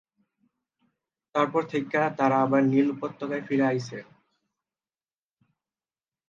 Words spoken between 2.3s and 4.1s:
আবার নীল উপত্যকায় ফিরে এসেছে।